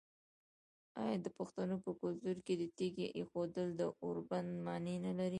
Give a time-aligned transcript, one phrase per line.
[1.01, 5.29] آیا د پښتنو په کلتور کې د تیږې ایښودل د اوربند معنی نلري؟